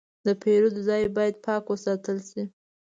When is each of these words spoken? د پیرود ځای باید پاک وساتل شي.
د 0.25 0.27
پیرود 0.41 0.75
ځای 0.87 1.03
باید 1.15 1.35
پاک 1.45 1.63
وساتل 1.69 2.17
شي. 2.29 2.43